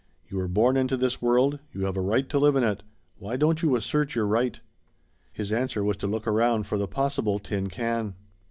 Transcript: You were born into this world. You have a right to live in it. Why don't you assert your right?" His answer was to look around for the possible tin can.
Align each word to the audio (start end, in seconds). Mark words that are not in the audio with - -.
You 0.27 0.37
were 0.37 0.47
born 0.47 0.77
into 0.77 0.97
this 0.97 1.21
world. 1.21 1.59
You 1.71 1.85
have 1.85 1.95
a 1.95 2.01
right 2.01 2.27
to 2.29 2.39
live 2.39 2.55
in 2.55 2.63
it. 2.63 2.81
Why 3.19 3.37
don't 3.37 3.61
you 3.61 3.75
assert 3.75 4.15
your 4.15 4.25
right?" 4.25 4.59
His 5.31 5.53
answer 5.53 5.83
was 5.83 5.97
to 5.97 6.07
look 6.07 6.25
around 6.25 6.65
for 6.65 6.79
the 6.79 6.87
possible 6.87 7.37
tin 7.37 7.69
can. 7.69 8.15